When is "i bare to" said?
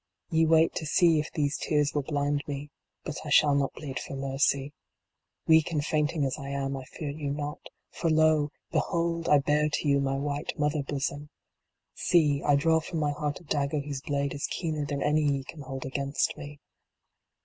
9.29-9.87